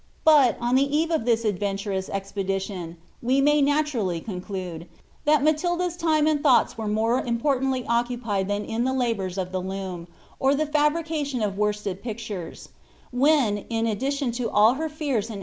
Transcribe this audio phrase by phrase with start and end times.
[0.25, 4.87] But, on the eve of ihii adventuroui expfilition, we may oHlurally conclude,
[5.25, 9.61] that Matilda's time aud thought* were more importantly occupied than in the labours of the
[9.61, 10.07] loom,
[10.39, 12.69] or the Ikbticaiion of wonted pictures;
[13.11, 15.39] when, in addition to all her feara uid